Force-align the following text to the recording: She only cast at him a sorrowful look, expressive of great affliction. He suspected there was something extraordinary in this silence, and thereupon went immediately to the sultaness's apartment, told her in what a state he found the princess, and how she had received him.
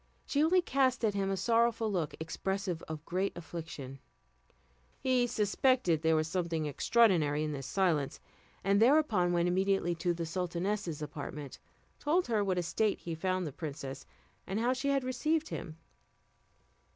She 0.25 0.43
only 0.43 0.63
cast 0.63 1.05
at 1.05 1.13
him 1.13 1.29
a 1.29 1.37
sorrowful 1.37 1.91
look, 1.91 2.15
expressive 2.19 2.81
of 2.87 3.05
great 3.05 3.37
affliction. 3.37 3.99
He 4.99 5.27
suspected 5.27 6.01
there 6.01 6.15
was 6.15 6.27
something 6.27 6.65
extraordinary 6.65 7.43
in 7.43 7.51
this 7.51 7.67
silence, 7.67 8.19
and 8.63 8.81
thereupon 8.81 9.31
went 9.31 9.47
immediately 9.47 9.93
to 9.93 10.11
the 10.11 10.25
sultaness's 10.25 11.03
apartment, 11.03 11.59
told 11.99 12.25
her 12.25 12.39
in 12.39 12.47
what 12.47 12.57
a 12.57 12.63
state 12.63 12.97
he 13.01 13.13
found 13.13 13.45
the 13.45 13.51
princess, 13.53 14.07
and 14.47 14.59
how 14.59 14.73
she 14.73 14.87
had 14.89 15.03
received 15.03 15.49
him. 15.49 15.77